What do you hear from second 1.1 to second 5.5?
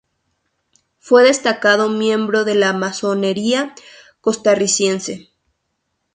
un destacado miembro de la masonería costarricense.